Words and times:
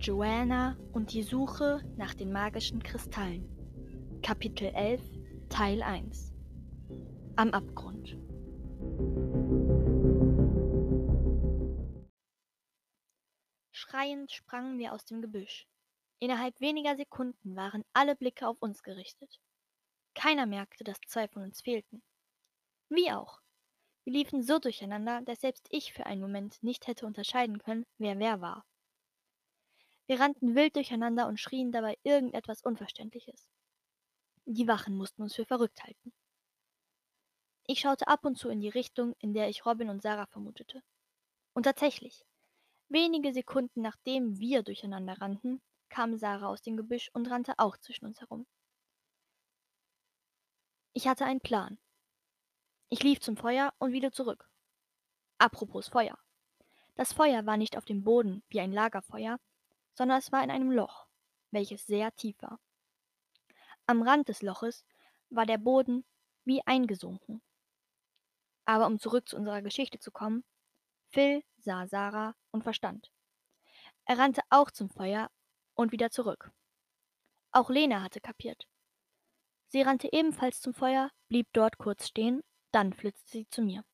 Joanna 0.00 0.76
und 0.92 1.12
die 1.12 1.24
Suche 1.24 1.82
nach 1.96 2.14
den 2.14 2.30
magischen 2.30 2.80
Kristallen. 2.80 3.48
Kapitel 4.22 4.66
11, 4.66 5.02
Teil 5.48 5.82
1 5.82 6.32
Am 7.34 7.50
Abgrund. 7.50 8.16
Schreiend 13.72 14.30
sprangen 14.30 14.78
wir 14.78 14.92
aus 14.92 15.04
dem 15.04 15.20
Gebüsch. 15.20 15.66
Innerhalb 16.20 16.60
weniger 16.60 16.96
Sekunden 16.96 17.56
waren 17.56 17.82
alle 17.92 18.14
Blicke 18.14 18.46
auf 18.46 18.62
uns 18.62 18.84
gerichtet. 18.84 19.40
Keiner 20.14 20.46
merkte, 20.46 20.84
dass 20.84 21.00
zwei 21.08 21.26
von 21.26 21.42
uns 21.42 21.60
fehlten. 21.60 22.04
Wie 22.88 23.10
auch. 23.10 23.40
Wir 24.04 24.12
liefen 24.12 24.44
so 24.44 24.60
durcheinander, 24.60 25.22
dass 25.22 25.40
selbst 25.40 25.66
ich 25.70 25.92
für 25.92 26.06
einen 26.06 26.20
Moment 26.20 26.62
nicht 26.62 26.86
hätte 26.86 27.04
unterscheiden 27.04 27.58
können, 27.58 27.84
wer 27.98 28.20
wer 28.20 28.40
war. 28.40 28.64
Wir 30.08 30.20
rannten 30.20 30.54
wild 30.54 30.74
durcheinander 30.74 31.28
und 31.28 31.38
schrien 31.38 31.70
dabei 31.70 31.98
irgendetwas 32.02 32.62
Unverständliches. 32.62 33.46
Die 34.46 34.66
Wachen 34.66 34.96
mussten 34.96 35.22
uns 35.22 35.34
für 35.34 35.44
verrückt 35.44 35.84
halten. 35.84 36.14
Ich 37.66 37.80
schaute 37.80 38.08
ab 38.08 38.24
und 38.24 38.36
zu 38.38 38.48
in 38.48 38.60
die 38.60 38.70
Richtung, 38.70 39.14
in 39.18 39.34
der 39.34 39.50
ich 39.50 39.66
Robin 39.66 39.90
und 39.90 40.00
Sarah 40.00 40.26
vermutete. 40.26 40.82
Und 41.52 41.64
tatsächlich, 41.64 42.24
wenige 42.88 43.34
Sekunden 43.34 43.82
nachdem 43.82 44.38
wir 44.38 44.62
durcheinander 44.62 45.20
rannten, 45.20 45.60
kam 45.90 46.16
Sarah 46.16 46.48
aus 46.48 46.62
dem 46.62 46.78
Gebüsch 46.78 47.10
und 47.12 47.30
rannte 47.30 47.58
auch 47.58 47.76
zwischen 47.76 48.06
uns 48.06 48.20
herum. 48.20 48.46
Ich 50.94 51.06
hatte 51.06 51.26
einen 51.26 51.40
Plan. 51.40 51.78
Ich 52.88 53.02
lief 53.02 53.20
zum 53.20 53.36
Feuer 53.36 53.74
und 53.78 53.92
wieder 53.92 54.10
zurück. 54.10 54.48
Apropos 55.36 55.88
Feuer. 55.88 56.18
Das 56.94 57.12
Feuer 57.12 57.44
war 57.44 57.58
nicht 57.58 57.76
auf 57.76 57.84
dem 57.84 58.02
Boden 58.02 58.42
wie 58.48 58.60
ein 58.60 58.72
Lagerfeuer, 58.72 59.38
sondern 59.98 60.18
es 60.20 60.30
war 60.30 60.44
in 60.44 60.50
einem 60.52 60.70
Loch, 60.70 61.08
welches 61.50 61.84
sehr 61.84 62.14
tief 62.14 62.40
war. 62.40 62.60
Am 63.86 64.00
Rand 64.00 64.28
des 64.28 64.42
Loches 64.42 64.86
war 65.28 65.44
der 65.44 65.58
Boden 65.58 66.04
wie 66.44 66.64
eingesunken. 66.64 67.42
Aber 68.64 68.86
um 68.86 69.00
zurück 69.00 69.28
zu 69.28 69.36
unserer 69.36 69.60
Geschichte 69.60 69.98
zu 69.98 70.12
kommen, 70.12 70.44
Phil 71.08 71.42
sah 71.56 71.88
Sarah 71.88 72.36
und 72.52 72.62
verstand. 72.62 73.10
Er 74.04 74.18
rannte 74.18 74.42
auch 74.50 74.70
zum 74.70 74.88
Feuer 74.88 75.32
und 75.74 75.90
wieder 75.90 76.10
zurück. 76.10 76.52
Auch 77.50 77.68
Lena 77.68 78.00
hatte 78.00 78.20
kapiert. 78.20 78.68
Sie 79.66 79.82
rannte 79.82 80.12
ebenfalls 80.12 80.60
zum 80.60 80.74
Feuer, 80.74 81.10
blieb 81.28 81.48
dort 81.52 81.76
kurz 81.76 82.06
stehen, 82.06 82.44
dann 82.70 82.92
flitzte 82.92 83.30
sie 83.32 83.48
zu 83.50 83.62
mir. 83.62 83.84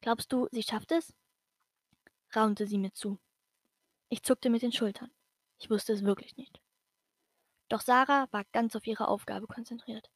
Glaubst 0.00 0.32
du, 0.32 0.48
sie 0.50 0.64
schafft 0.64 0.90
es? 0.90 1.14
raunte 2.34 2.66
sie 2.66 2.78
mir 2.78 2.92
zu. 2.92 3.20
Ich 4.08 4.22
zuckte 4.22 4.50
mit 4.50 4.62
den 4.62 4.72
Schultern. 4.72 5.10
Ich 5.58 5.70
wusste 5.70 5.92
es 5.92 6.04
wirklich 6.04 6.36
nicht. 6.36 6.60
Doch 7.68 7.80
Sarah 7.80 8.28
war 8.30 8.44
ganz 8.52 8.76
auf 8.76 8.86
ihre 8.86 9.08
Aufgabe 9.08 9.46
konzentriert. 9.46 10.10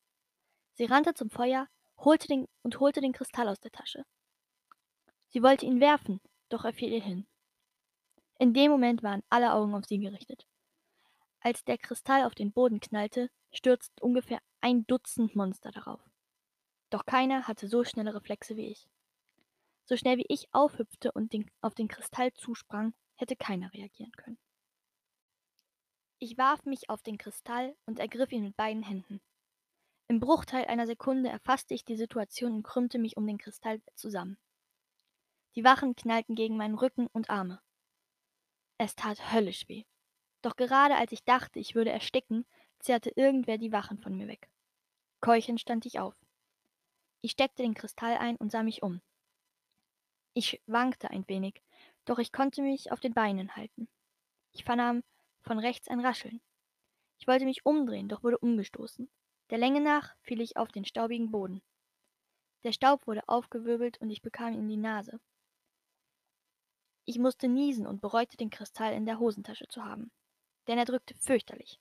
Sie 0.75 0.85
rannte 0.85 1.15
zum 1.15 1.31
Feuer, 1.31 1.69
holte 1.99 2.29
den 2.29 2.47
und 2.63 2.79
holte 2.81 3.01
den 3.01 3.13
Kristall 3.13 3.49
aus 3.49 3.61
der 3.61 3.73
Tasche. 3.73 4.05
Sie 5.29 5.43
wollte 5.43 5.67
ihn 5.67 5.81
werfen, 5.81 6.21
doch 6.49 6.65
er 6.65 6.73
fiel 6.73 6.93
ihr 6.93 7.03
hin. 7.03 7.27
In 8.39 8.55
dem 8.55 8.71
Moment 8.71 9.03
waren 9.03 9.23
alle 9.29 9.53
Augen 9.53 9.75
auf 9.75 9.85
sie 9.87 9.99
gerichtet. 9.99 10.47
Als 11.41 11.65
der 11.65 11.79
Kristall 11.79 12.25
auf 12.25 12.35
den 12.35 12.53
Boden 12.53 12.81
knallte, 12.81 13.31
stürzten 13.53 14.03
ungefähr 14.03 14.41
ein 14.61 14.87
Dutzend 14.87 15.35
Monster 15.35 15.71
darauf. 15.71 16.01
Doch 16.91 17.05
keiner 17.05 17.49
hatte 17.49 17.69
so 17.69 17.85
schnelle 17.85 18.15
Reflexe 18.15 18.57
wie 18.57 18.69
ich. 18.69 18.89
So 19.85 19.97
schnell 19.97 20.19
wie 20.19 20.27
ich 20.29 20.53
aufhüpfte 20.53 21.13
und 21.13 21.33
den, 21.33 21.51
auf 21.61 21.75
den 21.75 21.89
Kristall 21.89 22.33
zusprang, 22.35 22.95
hätte 23.19 23.37
keiner 23.37 23.73
reagieren 23.73 24.13
können. 24.13 24.39
Ich 26.21 26.37
warf 26.37 26.65
mich 26.65 26.91
auf 26.91 27.03
den 27.03 27.19
Kristall 27.19 27.77
und 27.87 27.99
ergriff 27.99 28.33
ihn 28.33 28.43
mit 28.43 28.57
beiden 28.57 28.83
Händen. 28.83 29.21
Im 30.09 30.21
Bruchteil 30.21 30.65
einer 30.65 30.87
Sekunde 30.87 31.29
erfasste 31.29 31.75
ich 31.75 31.85
die 31.85 31.97
Situation 31.97 32.53
und 32.53 32.63
krümmte 32.63 32.99
mich 32.99 33.17
um 33.17 33.27
den 33.27 33.39
Kristall 33.39 33.83
zusammen. 33.95 34.39
Die 35.55 35.65
Wachen 35.65 35.95
knallten 35.95 36.35
gegen 36.35 36.57
meinen 36.57 36.77
Rücken 36.77 37.07
und 37.09 37.31
Arme. 37.31 37.61
Es 38.79 38.97
tat 38.97 39.33
höllisch 39.33 39.69
weh. 39.69 39.85
Doch 40.43 40.57
gerade 40.57 40.97
als 40.97 41.13
ich 41.13 41.25
dachte, 41.25 41.59
ich 41.59 41.75
würde 41.75 41.91
ersticken, 41.91 42.47
zerrte 42.79 43.11
irgendwer 43.11 43.59
die 43.59 43.73
Wachen 43.73 43.99
von 43.99 44.17
mir 44.17 44.29
weg. 44.29 44.49
Keuchend 45.21 45.61
stand 45.61 45.85
ich 45.85 45.99
auf. 45.99 46.15
Ich 47.21 47.33
steckte 47.33 47.63
den 47.63 47.75
Kristall 47.75 48.17
ein 48.17 48.37
und 48.37 48.51
sah 48.51 48.63
mich 48.63 48.83
um. 48.83 49.01
Ich 50.35 50.63
wankte 50.67 51.11
ein 51.11 51.29
wenig, 51.29 51.61
doch 52.09 52.19
ich 52.19 52.33
konnte 52.33 52.63
mich 52.63 52.91
auf 52.91 53.01
den 53.01 53.13
Beinen 53.13 53.55
halten. 53.55 53.89
Ich 54.53 54.65
vernahm 54.65 55.03
von 55.43 55.59
rechts 55.59 55.89
ein 55.89 56.01
Rascheln. 56.01 56.41
Ich 57.19 57.27
wollte 57.27 57.45
mich 57.45 57.67
umdrehen, 57.67 58.09
doch 58.09 58.23
wurde 58.23 58.39
umgestoßen. 58.39 59.11
Der 59.51 59.59
Länge 59.59 59.81
nach 59.81 60.15
fiel 60.23 60.41
ich 60.41 60.57
auf 60.57 60.73
den 60.73 60.85
staubigen 60.85 61.31
Boden. 61.31 61.63
Der 62.65 62.73
Staub 62.73 63.07
wurde 63.07 63.29
aufgewirbelt 63.29 64.01
und 64.01 64.11
ich 64.11 64.23
bekam 64.23 64.53
ihn 64.53 64.61
in 64.61 64.69
die 64.69 64.77
Nase. 64.77 65.21
Ich 67.05 67.19
musste 67.19 67.49
niesen 67.49 67.87
und 67.87 68.01
bereute 68.01 68.37
den 68.37 68.51
Kristall 68.51 68.93
in 68.95 69.07
der 69.07 69.19
Hosentasche 69.19 69.69
zu 69.69 69.85
haben, 69.85 70.11
denn 70.67 70.79
er 70.79 70.85
drückte 70.85 71.15
fürchterlich. 71.15 71.79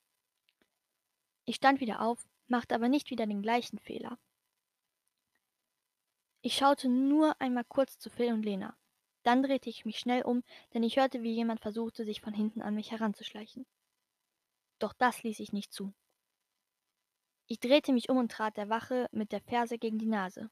Ich 1.45 1.55
stand 1.55 1.79
wieder 1.79 2.01
auf, 2.01 2.27
machte 2.47 2.75
aber 2.75 2.89
nicht 2.89 3.09
wieder 3.09 3.25
den 3.25 3.41
gleichen 3.41 3.79
Fehler. 3.79 4.17
Ich 6.41 6.55
schaute 6.55 6.88
nur 6.89 7.39
einmal 7.41 7.65
kurz 7.65 7.97
zu 7.97 8.09
Phil 8.09 8.33
und 8.33 8.44
Lena. 8.44 8.77
Dann 9.27 9.43
drehte 9.43 9.69
ich 9.69 9.83
mich 9.83 9.99
schnell 9.99 10.21
um, 10.21 10.41
denn 10.73 10.83
ich 10.83 10.95
hörte, 10.95 11.21
wie 11.21 11.33
jemand 11.33 11.59
versuchte, 11.59 12.05
sich 12.05 12.21
von 12.21 12.33
hinten 12.33 12.61
an 12.61 12.75
mich 12.75 12.91
heranzuschleichen. 12.91 13.65
Doch 14.79 14.93
das 14.93 15.21
ließ 15.21 15.41
ich 15.41 15.51
nicht 15.51 15.73
zu. 15.73 15.93
Ich 17.47 17.59
drehte 17.59 17.91
mich 17.91 18.07
um 18.07 18.15
und 18.15 18.31
trat 18.31 18.55
der 18.55 18.69
Wache 18.69 19.09
mit 19.11 19.33
der 19.33 19.41
Ferse 19.41 19.77
gegen 19.79 19.97
die 19.99 20.05
Nase. 20.05 20.49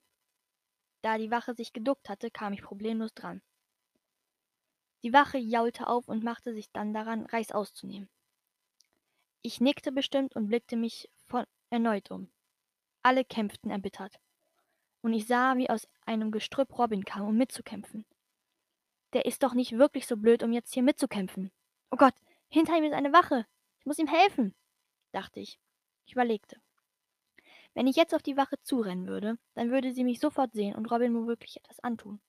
Da 1.03 1.17
die 1.17 1.31
Wache 1.31 1.55
sich 1.55 1.71
geduckt 1.71 2.09
hatte, 2.09 2.29
kam 2.29 2.51
ich 2.51 2.63
problemlos 2.63 3.13
dran. 3.13 3.41
Die 5.03 5.13
Wache 5.13 5.37
jaulte 5.37 5.87
auf 5.87 6.09
und 6.09 6.25
machte 6.25 6.53
sich 6.53 6.69
dann 6.73 6.93
daran, 6.93 7.27
Reis 7.27 7.53
auszunehmen. 7.53 8.09
Ich 9.41 9.61
nickte 9.61 9.93
bestimmt 9.93 10.35
und 10.35 10.47
blickte 10.47 10.75
mich 10.75 11.09
von 11.27 11.45
erneut 11.69 12.11
um. 12.11 12.29
Alle 13.03 13.23
kämpften 13.23 13.71
erbittert. 13.71 14.19
Und 15.01 15.13
ich 15.13 15.27
sah, 15.27 15.55
wie 15.55 15.69
aus 15.69 15.87
einem 16.05 16.29
Gestrüpp 16.29 16.77
Robin 16.77 17.05
kam, 17.05 17.25
um 17.25 17.37
mitzukämpfen. 17.37 18.05
Der 19.15 19.25
ist 19.25 19.41
doch 19.41 19.53
nicht 19.55 19.71
wirklich 19.71 20.05
so 20.05 20.17
blöd, 20.17 20.43
um 20.43 20.51
jetzt 20.51 20.73
hier 20.73 20.83
mitzukämpfen. 20.83 21.51
Oh 21.89 21.97
Gott, 21.97 22.13
hinter 22.49 22.77
ihm 22.77 22.83
ist 22.83 22.93
eine 22.93 23.13
Wache. 23.13 23.47
Ich 23.79 23.85
muss 23.85 23.97
ihm 23.97 24.07
helfen, 24.07 24.53
dachte 25.11 25.39
ich. 25.39 25.59
Ich 26.05 26.13
überlegte. 26.13 26.61
Wenn 27.73 27.87
ich 27.87 27.95
jetzt 27.95 28.13
auf 28.13 28.21
die 28.21 28.37
Wache 28.37 28.57
zurennen 28.61 29.07
würde, 29.07 29.39
dann 29.53 29.71
würde 29.71 29.93
sie 29.93 30.03
mich 30.03 30.19
sofort 30.19 30.53
sehen 30.53 30.75
und 30.75 30.91
Robin 30.91 31.15
womöglich 31.15 31.57
etwas 31.57 31.79
antun. 31.79 32.21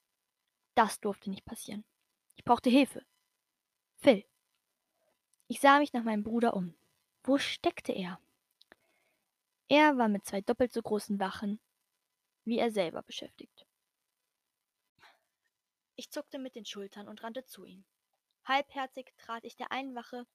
Das 0.75 0.98
durfte 1.00 1.28
nicht 1.28 1.44
passieren. 1.44 1.84
Ich 2.36 2.44
brauchte 2.44 2.70
Hilfe. 2.70 3.04
Phil. 3.96 4.25
Ich 5.48 5.60
sah 5.60 5.78
mich 5.78 5.92
nach 5.92 6.04
meinem 6.04 6.22
Bruder 6.22 6.54
um. 6.54 6.75
Wo 7.22 7.36
steckte 7.36 7.92
er? 7.92 8.19
Er 9.69 9.98
war 9.98 10.08
mit 10.08 10.25
zwei 10.25 10.41
doppelt 10.41 10.72
so 10.72 10.80
großen 10.80 11.20
Wachen 11.20 11.60
wie 12.46 12.58
er 12.58 12.70
selber 12.70 13.02
beschäftigt. 13.02 13.66
Ich 15.96 16.10
zuckte 16.10 16.38
mit 16.38 16.54
den 16.54 16.66
Schultern 16.66 17.08
und 17.08 17.22
rannte 17.22 17.44
zu 17.46 17.64
ihm. 17.64 17.84
Halbherzig 18.44 19.14
trat 19.16 19.44
ich 19.44 19.56
der 19.56 19.72
einen 19.72 19.94
Wache 19.94 20.26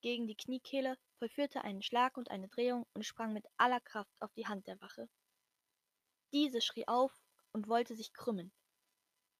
gegen 0.00 0.26
die 0.26 0.36
Kniekehle, 0.36 0.96
vollführte 1.18 1.62
einen 1.62 1.82
Schlag 1.82 2.16
und 2.16 2.30
eine 2.30 2.48
Drehung 2.48 2.86
und 2.94 3.04
sprang 3.04 3.32
mit 3.32 3.44
aller 3.56 3.80
Kraft 3.80 4.14
auf 4.20 4.32
die 4.34 4.46
Hand 4.46 4.66
der 4.66 4.80
Wache. 4.80 5.08
Diese 6.32 6.60
schrie 6.60 6.86
auf 6.86 7.12
und 7.52 7.68
wollte 7.68 7.96
sich 7.96 8.12
krümmen. 8.12 8.52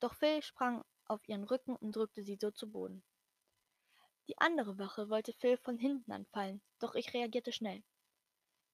Doch 0.00 0.14
Phil 0.14 0.42
sprang 0.42 0.84
auf 1.06 1.26
ihren 1.28 1.44
Rücken 1.44 1.76
und 1.76 1.94
drückte 1.94 2.24
sie 2.24 2.36
so 2.36 2.50
zu 2.50 2.70
Boden. 2.70 3.04
Die 4.28 4.38
andere 4.38 4.78
Wache 4.78 5.08
wollte 5.08 5.32
Phil 5.34 5.56
von 5.56 5.78
hinten 5.78 6.12
anfallen, 6.12 6.62
doch 6.78 6.94
ich 6.94 7.14
reagierte 7.14 7.52
schnell. 7.52 7.82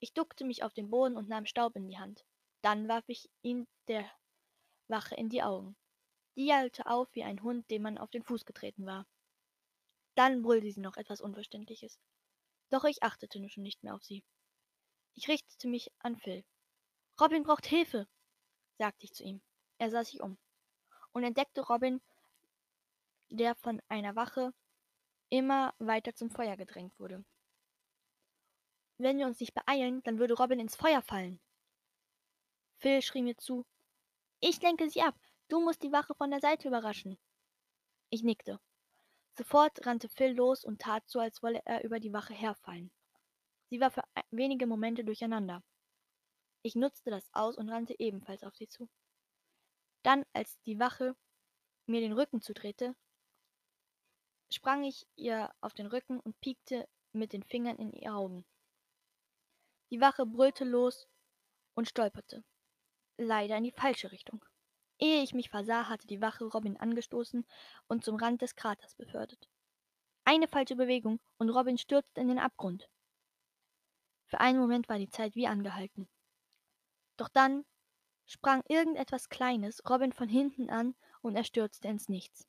Ich 0.01 0.15
duckte 0.15 0.45
mich 0.45 0.63
auf 0.63 0.73
den 0.73 0.91
Boden 0.91 1.17
und 1.17 1.29
nahm 1.29 1.47
Staub 1.47 1.77
in 1.77 1.89
die 1.89 1.99
Hand. 1.99 2.25
Dann 2.63 2.89
warf 2.89 3.05
ich 3.07 3.31
ihn 3.43 3.67
der 3.89 4.11
Wache 4.89 5.15
in 5.15 5.29
die 5.29 5.43
Augen. 5.43 5.77
Die 6.37 6.53
auf 6.85 7.09
wie 7.13 7.25
ein 7.25 7.43
Hund, 7.43 7.71
dem 7.71 7.83
man 7.83 7.99
auf 7.99 8.11
den 8.11 8.23
Fuß 8.23 8.45
getreten 8.45 8.87
war. 8.87 9.07
Dann 10.15 10.43
brüllte 10.43 10.71
sie 10.71 10.81
noch 10.81 10.97
etwas 10.97 11.21
Unverständliches. 11.21 11.99
Doch 12.71 12.85
ich 12.85 13.03
achtete 13.03 13.41
nun 13.41 13.49
schon 13.49 13.63
nicht 13.63 13.83
mehr 13.83 13.95
auf 13.95 14.05
sie. 14.05 14.23
Ich 15.15 15.29
richtete 15.29 15.67
mich 15.67 15.91
an 15.99 16.17
Phil. 16.17 16.45
Robin 17.21 17.43
braucht 17.43 17.67
Hilfe, 17.67 18.07
sagte 18.79 19.05
ich 19.05 19.15
zu 19.15 19.25
ihm. 19.25 19.41
Er 19.79 19.91
sah 19.91 20.05
sich 20.05 20.21
um 20.21 20.39
und 21.13 21.25
entdeckte 21.25 21.63
Robin, 21.63 22.03
der 23.31 23.55
von 23.55 23.81
einer 23.89 24.17
Wache 24.17 24.53
immer 25.31 25.75
weiter 25.79 26.15
zum 26.15 26.31
Feuer 26.31 26.57
gedrängt 26.57 26.99
wurde. 26.99 27.25
Wenn 28.99 29.19
wir 29.19 29.27
uns 29.27 29.41
nicht 29.41 29.55
beeilen, 29.55 30.03
dann 30.05 30.19
würde 30.19 30.35
Robin 30.35 30.61
ins 30.61 30.77
Feuer 30.77 31.01
fallen. 31.03 31.41
Phil 32.79 33.01
schrie 33.01 33.23
mir 33.23 33.37
zu. 33.37 33.65
Ich 34.41 34.61
lenke 34.61 34.91
sie 34.91 35.03
ab. 35.03 35.19
Du 35.49 35.61
musst 35.61 35.83
die 35.83 35.93
Wache 35.93 36.15
von 36.15 36.31
der 36.31 36.41
Seite 36.41 36.67
überraschen. 36.67 37.19
Ich 38.11 38.25
nickte. 38.25 38.59
Sofort 39.39 39.87
rannte 39.87 40.09
Phil 40.09 40.33
los 40.33 40.65
und 40.65 40.81
tat 40.81 41.09
so, 41.09 41.21
als 41.21 41.43
wolle 41.43 41.63
er 41.65 41.85
über 41.85 42.01
die 42.01 42.13
Wache 42.13 42.35
herfallen. 42.35 42.91
Sie 43.71 43.81
war 43.81 43.91
für 43.91 44.03
wenige 44.31 44.67
Momente 44.67 45.05
durcheinander. 45.05 45.63
Ich 46.63 46.75
nutzte 46.75 47.11
das 47.11 47.29
aus 47.33 47.57
und 47.57 47.69
rannte 47.69 47.95
ebenfalls 47.99 48.43
auf 48.43 48.57
sie 48.57 48.67
zu. 48.67 48.89
Dann, 50.03 50.25
als 50.33 50.61
die 50.63 50.81
Wache 50.81 51.15
mir 51.87 52.01
den 52.01 52.13
Rücken 52.13 52.41
zudrehte, 52.41 52.97
sprang 54.51 54.83
ich 54.83 55.07
ihr 55.15 55.53
auf 55.61 55.75
den 55.75 55.87
Rücken 55.87 56.19
und 56.19 56.41
piekte 56.41 56.89
mit 57.13 57.33
den 57.33 57.45
Fingern 57.45 57.77
in 57.77 57.93
ihre 57.93 58.15
Augen. 58.15 58.45
Die 59.91 60.01
Wache 60.01 60.27
brüllte 60.27 60.65
los 60.65 61.09
und 61.75 61.89
stolperte, 61.89 62.43
leider 63.17 63.57
in 63.57 63.65
die 63.65 63.73
falsche 63.73 64.11
Richtung. 64.11 64.45
Ehe 64.99 65.23
ich 65.23 65.35
mich 65.35 65.51
versah, 65.51 65.89
hatte 65.89 66.07
die 66.07 66.21
Wache 66.21 66.45
Robin 66.45 66.77
angestoßen 66.77 67.47
und 67.87 68.05
zum 68.05 68.17
Rand 68.17 68.41
des 68.41 68.57
Kraters 68.57 68.95
befördert. 68.95 69.49
Eine 70.25 70.49
falsche 70.49 70.77
Bewegung 70.77 71.21
und 71.39 71.51
Robin 71.51 71.79
stürzte 71.79 72.21
in 72.21 72.29
den 72.29 72.39
Abgrund. 72.39 72.89
Für 74.25 74.41
einen 74.41 74.59
Moment 74.59 74.89
war 74.89 74.99
die 74.99 75.11
Zeit 75.11 75.37
wie 75.37 75.47
angehalten. 75.47 76.09
Doch 77.17 77.29
dann 77.29 77.65
sprang 78.27 78.63
irgendetwas 78.69 79.29
Kleines 79.29 79.83
Robin 79.89 80.13
von 80.13 80.29
hinten 80.29 80.69
an 80.71 80.95
und 81.21 81.37
er 81.37 81.45
stürzte 81.45 81.89
ins 81.89 82.09
Nichts. 82.09 82.49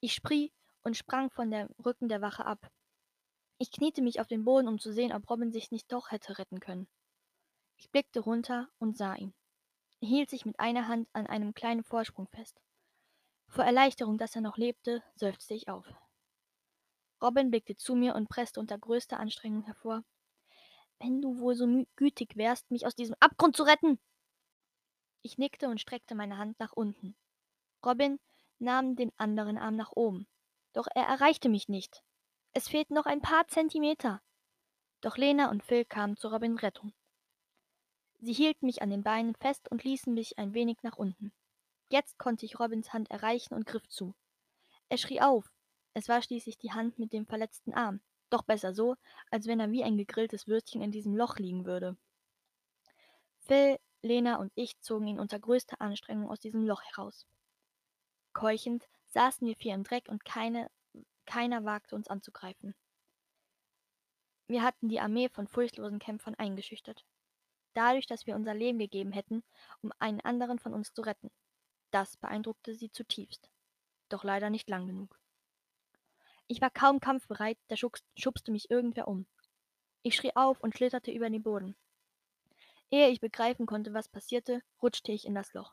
Ich 0.00 0.14
sprie 0.14 0.52
und 0.82 0.96
sprang 0.96 1.30
von 1.30 1.50
dem 1.50 1.68
Rücken 1.84 2.08
der 2.08 2.20
Wache 2.20 2.46
ab. 2.46 2.70
Ich 3.58 3.72
kniete 3.72 4.02
mich 4.02 4.20
auf 4.20 4.28
den 4.28 4.44
Boden, 4.44 4.68
um 4.68 4.78
zu 4.78 4.92
sehen, 4.92 5.12
ob 5.12 5.28
Robin 5.28 5.52
sich 5.52 5.70
nicht 5.70 5.90
doch 5.92 6.10
hätte 6.10 6.38
retten 6.38 6.60
können. 6.60 6.88
Ich 7.76 7.90
blickte 7.90 8.20
runter 8.20 8.68
und 8.78 8.96
sah 8.96 9.14
ihn. 9.14 9.34
Hielt 10.02 10.30
sich 10.30 10.46
mit 10.46 10.58
einer 10.58 10.88
Hand 10.88 11.08
an 11.12 11.26
einem 11.26 11.54
kleinen 11.54 11.84
Vorsprung 11.84 12.26
fest. 12.28 12.60
Vor 13.48 13.64
Erleichterung, 13.64 14.16
dass 14.16 14.34
er 14.34 14.40
noch 14.40 14.56
lebte, 14.56 15.02
seufzte 15.14 15.54
ich 15.54 15.68
auf. 15.68 15.86
Robin 17.22 17.50
blickte 17.50 17.76
zu 17.76 17.94
mir 17.94 18.14
und 18.14 18.28
presste 18.28 18.60
unter 18.60 18.78
größter 18.78 19.20
Anstrengung 19.20 19.64
hervor. 19.64 20.02
Wenn 20.98 21.20
du 21.20 21.38
wohl 21.38 21.54
so 21.54 21.66
gütig 21.96 22.36
wärst, 22.36 22.70
mich 22.70 22.86
aus 22.86 22.94
diesem 22.94 23.16
Abgrund 23.20 23.56
zu 23.56 23.62
retten. 23.62 23.98
Ich 25.22 25.36
nickte 25.36 25.68
und 25.68 25.80
streckte 25.80 26.14
meine 26.14 26.38
Hand 26.38 26.58
nach 26.60 26.72
unten. 26.72 27.14
Robin 27.84 28.18
nahm 28.58 28.96
den 28.96 29.12
anderen 29.18 29.58
Arm 29.58 29.76
nach 29.76 29.92
oben. 29.94 30.26
Doch 30.72 30.86
er 30.94 31.04
erreichte 31.04 31.48
mich 31.48 31.68
nicht. 31.68 32.02
Es 32.52 32.68
fehlten 32.68 32.94
noch 32.94 33.06
ein 33.06 33.20
paar 33.20 33.46
Zentimeter. 33.48 34.22
Doch 35.00 35.16
Lena 35.16 35.50
und 35.50 35.62
Phil 35.62 35.84
kamen 35.84 36.16
zu 36.16 36.28
Robins 36.28 36.62
Rettung. 36.62 36.92
Sie 38.22 38.34
hielten 38.34 38.66
mich 38.66 38.82
an 38.82 38.90
den 38.90 39.02
Beinen 39.02 39.34
fest 39.34 39.70
und 39.70 39.82
ließen 39.82 40.12
mich 40.12 40.38
ein 40.38 40.52
wenig 40.52 40.82
nach 40.82 40.96
unten. 40.96 41.32
Jetzt 41.90 42.18
konnte 42.18 42.44
ich 42.44 42.60
Robins 42.60 42.92
Hand 42.92 43.10
erreichen 43.10 43.54
und 43.54 43.66
griff 43.66 43.88
zu. 43.88 44.14
Er 44.90 44.98
schrie 44.98 45.20
auf. 45.20 45.50
Es 45.94 46.08
war 46.08 46.20
schließlich 46.20 46.58
die 46.58 46.72
Hand 46.72 46.98
mit 46.98 47.12
dem 47.12 47.26
verletzten 47.26 47.72
Arm. 47.72 48.00
Doch 48.28 48.42
besser 48.42 48.74
so, 48.74 48.96
als 49.30 49.46
wenn 49.46 49.58
er 49.58 49.70
wie 49.70 49.82
ein 49.82 49.96
gegrilltes 49.96 50.46
Würstchen 50.46 50.82
in 50.82 50.92
diesem 50.92 51.16
Loch 51.16 51.38
liegen 51.38 51.64
würde. 51.64 51.96
Phil, 53.40 53.78
Lena 54.02 54.36
und 54.36 54.52
ich 54.54 54.78
zogen 54.80 55.08
ihn 55.08 55.18
unter 55.18 55.38
größter 55.38 55.80
Anstrengung 55.80 56.30
aus 56.30 56.40
diesem 56.40 56.64
Loch 56.64 56.82
heraus. 56.82 57.26
Keuchend 58.32 58.86
saßen 59.08 59.46
wir 59.46 59.56
vier 59.56 59.74
im 59.74 59.82
Dreck 59.82 60.08
und 60.08 60.24
keine, 60.24 60.70
keiner 61.26 61.64
wagte 61.64 61.96
uns 61.96 62.08
anzugreifen. 62.08 62.74
Wir 64.46 64.62
hatten 64.62 64.88
die 64.88 65.00
Armee 65.00 65.28
von 65.28 65.48
furchtlosen 65.48 65.98
Kämpfern 65.98 66.34
eingeschüchtert. 66.34 67.04
Dadurch, 67.74 68.06
dass 68.06 68.26
wir 68.26 68.34
unser 68.34 68.54
Leben 68.54 68.78
gegeben 68.78 69.12
hätten, 69.12 69.42
um 69.82 69.92
einen 69.98 70.20
anderen 70.20 70.58
von 70.58 70.74
uns 70.74 70.92
zu 70.92 71.02
retten. 71.02 71.30
Das 71.90 72.16
beeindruckte 72.16 72.74
sie 72.74 72.90
zutiefst. 72.90 73.48
Doch 74.08 74.24
leider 74.24 74.50
nicht 74.50 74.68
lang 74.68 74.86
genug. 74.86 75.18
Ich 76.46 76.60
war 76.60 76.70
kaum 76.70 76.98
kampfbereit, 76.98 77.58
da 77.68 77.76
schubste 77.76 78.50
mich 78.50 78.70
irgendwer 78.70 79.06
um. 79.06 79.26
Ich 80.02 80.16
schrie 80.16 80.34
auf 80.34 80.60
und 80.60 80.74
schlitterte 80.74 81.12
über 81.12 81.30
den 81.30 81.42
Boden. 81.42 81.76
Ehe 82.90 83.08
ich 83.08 83.20
begreifen 83.20 83.66
konnte, 83.66 83.94
was 83.94 84.08
passierte, 84.08 84.62
rutschte 84.82 85.12
ich 85.12 85.26
in 85.26 85.34
das 85.34 85.52
Loch. 85.54 85.72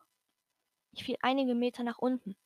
Ich 0.92 1.04
fiel 1.04 1.18
einige 1.22 1.56
Meter 1.56 1.84
nach 1.84 1.98
unten. 1.98 2.38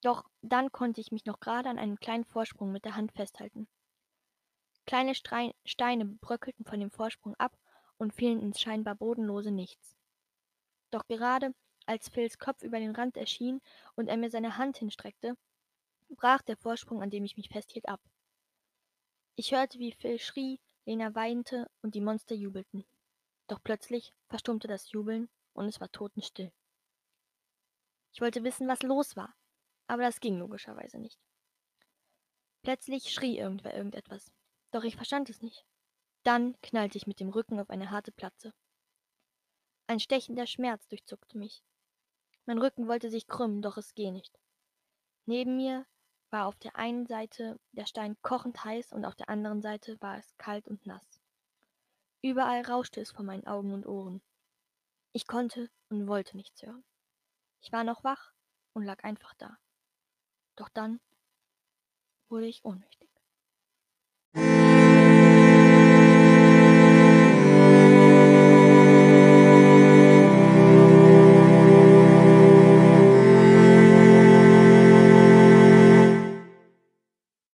Doch 0.00 0.24
dann 0.40 0.72
konnte 0.72 1.00
ich 1.00 1.12
mich 1.12 1.26
noch 1.26 1.40
gerade 1.40 1.68
an 1.68 1.78
einem 1.78 1.98
kleinen 1.98 2.24
Vorsprung 2.24 2.72
mit 2.72 2.84
der 2.84 2.96
Hand 2.96 3.12
festhalten. 3.12 3.68
Kleine 4.86 5.14
Steine 5.14 6.04
bröckelten 6.20 6.64
von 6.64 6.80
dem 6.80 6.90
Vorsprung 6.90 7.34
ab 7.36 7.56
und 8.02 8.12
fielen 8.12 8.40
ins 8.40 8.60
scheinbar 8.60 8.96
bodenlose 8.96 9.50
Nichts. 9.50 9.96
Doch 10.90 11.06
gerade 11.06 11.54
als 11.86 12.08
Phils 12.08 12.38
Kopf 12.38 12.62
über 12.62 12.78
den 12.78 12.94
Rand 12.94 13.16
erschien 13.16 13.60
und 13.94 14.08
er 14.08 14.16
mir 14.16 14.30
seine 14.30 14.58
Hand 14.58 14.76
hinstreckte, 14.76 15.36
brach 16.10 16.42
der 16.42 16.56
Vorsprung, 16.56 17.02
an 17.02 17.10
dem 17.10 17.24
ich 17.24 17.36
mich 17.36 17.48
festhielt, 17.48 17.88
ab. 17.88 18.00
Ich 19.36 19.52
hörte, 19.52 19.78
wie 19.78 19.92
Phil 19.92 20.18
schrie, 20.18 20.60
Lena 20.84 21.14
weinte 21.14 21.70
und 21.80 21.94
die 21.94 22.00
Monster 22.00 22.34
jubelten. 22.34 22.84
Doch 23.46 23.62
plötzlich 23.62 24.12
verstummte 24.28 24.68
das 24.68 24.90
Jubeln 24.92 25.28
und 25.54 25.66
es 25.66 25.80
war 25.80 25.90
totenstill. 25.90 26.52
Ich 28.12 28.20
wollte 28.20 28.44
wissen, 28.44 28.68
was 28.68 28.82
los 28.82 29.16
war, 29.16 29.34
aber 29.86 30.02
das 30.02 30.20
ging 30.20 30.38
logischerweise 30.38 30.98
nicht. 30.98 31.18
Plötzlich 32.62 33.12
schrie 33.12 33.38
irgendwer 33.38 33.74
irgendetwas, 33.74 34.30
doch 34.70 34.84
ich 34.84 34.96
verstand 34.96 35.30
es 35.30 35.40
nicht. 35.40 35.64
Dann 36.22 36.60
knallte 36.62 36.98
ich 36.98 37.06
mit 37.06 37.20
dem 37.20 37.30
Rücken 37.30 37.58
auf 37.58 37.70
eine 37.70 37.90
harte 37.90 38.12
Platte. 38.12 38.54
Ein 39.86 40.00
stechender 40.00 40.46
Schmerz 40.46 40.86
durchzuckte 40.88 41.36
mich. 41.36 41.64
Mein 42.46 42.58
Rücken 42.58 42.88
wollte 42.88 43.10
sich 43.10 43.26
krümmen, 43.26 43.62
doch 43.62 43.76
es 43.76 43.94
ging 43.94 44.12
nicht. 44.12 44.38
Neben 45.26 45.56
mir 45.56 45.86
war 46.30 46.46
auf 46.46 46.56
der 46.56 46.76
einen 46.76 47.06
Seite 47.06 47.60
der 47.72 47.86
Stein 47.86 48.16
kochend 48.22 48.64
heiß 48.64 48.92
und 48.92 49.04
auf 49.04 49.14
der 49.14 49.28
anderen 49.28 49.62
Seite 49.62 50.00
war 50.00 50.18
es 50.18 50.36
kalt 50.38 50.66
und 50.66 50.86
nass. 50.86 51.20
Überall 52.22 52.62
rauschte 52.62 53.00
es 53.00 53.10
vor 53.10 53.24
meinen 53.24 53.46
Augen 53.46 53.74
und 53.74 53.86
Ohren. 53.86 54.22
Ich 55.12 55.26
konnte 55.26 55.70
und 55.90 56.06
wollte 56.06 56.36
nichts 56.36 56.62
hören. 56.62 56.84
Ich 57.60 57.70
war 57.70 57.84
noch 57.84 58.02
wach 58.02 58.32
und 58.72 58.84
lag 58.84 59.04
einfach 59.04 59.34
da. 59.34 59.58
Doch 60.56 60.68
dann 60.68 61.00
wurde 62.28 62.46
ich 62.46 62.64
ohnmächtig. 62.64 63.11